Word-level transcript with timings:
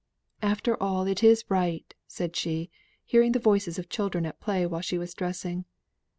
"After 0.41 0.81
all 0.81 1.05
it 1.05 1.23
is 1.23 1.45
right," 1.47 1.93
said 2.07 2.35
she, 2.35 2.71
hearing 3.05 3.33
the 3.33 3.37
voices 3.39 3.77
of 3.77 3.87
children 3.87 4.25
at 4.25 4.41
play 4.41 4.65
while 4.65 4.81
she 4.81 4.97
was 4.97 5.13
dressing. 5.13 5.65